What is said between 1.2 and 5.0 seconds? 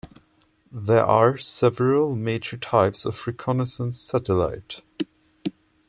several major types of reconnaissance satellite.